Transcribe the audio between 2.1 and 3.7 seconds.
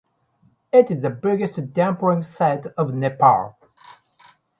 site of Nepal.